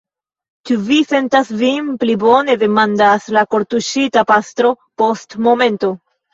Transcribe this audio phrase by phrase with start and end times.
[0.69, 2.57] Ĉu vi sentas vin pli bone?
[2.65, 5.97] demandas la kortuŝita pastro post momento.